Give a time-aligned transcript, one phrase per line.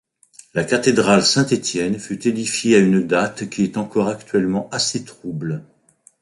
[0.55, 5.63] La cathédrale Saint-Étienne fut édifiée à une date qui est encore actuellement assez trouble.